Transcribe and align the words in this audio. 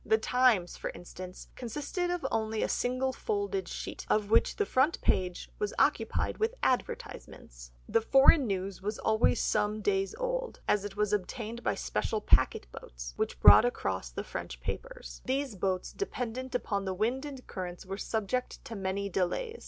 The 0.03 0.17
Times, 0.17 0.77
for 0.77 0.89
instance, 0.95 1.47
consisted 1.55 2.09
of 2.09 2.25
only 2.31 2.63
a 2.63 2.67
single 2.67 3.13
folded 3.13 3.67
sheet, 3.67 4.03
of 4.09 4.31
which 4.31 4.55
the 4.55 4.65
front 4.65 4.99
page 5.01 5.51
was 5.59 5.75
occupied 5.77 6.39
with 6.39 6.55
advertisements. 6.63 7.71
The 7.87 8.01
foreign 8.01 8.47
news 8.47 8.81
was 8.81 8.97
always 8.97 9.39
some 9.39 9.79
days 9.83 10.15
old, 10.15 10.59
as 10.67 10.83
it 10.83 10.95
was 10.97 11.13
obtained 11.13 11.61
by 11.61 11.75
special 11.75 12.19
packet 12.19 12.65
boats, 12.71 13.13
which 13.15 13.39
brought 13.39 13.63
across 13.63 14.09
the 14.09 14.23
French 14.23 14.59
papers. 14.59 15.21
These 15.25 15.53
boats 15.55 15.93
being 15.93 15.99
dependent 15.99 16.55
on 16.65 16.85
the 16.85 16.95
wind 16.95 17.23
and 17.23 17.45
currents, 17.45 17.85
were 17.85 17.99
subject 17.99 18.65
to 18.65 18.75
many 18.75 19.07
delays. 19.07 19.59